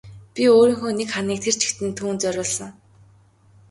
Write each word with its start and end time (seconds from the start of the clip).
Би 0.33 0.41
өрөөнийхөө 0.61 0.91
нэг 0.99 1.09
ханыг 1.13 1.39
тэр 1.43 1.55
чигт 1.61 1.79
нь 1.85 1.95
түүнд 1.97 2.19
зориулсан. 2.23 2.71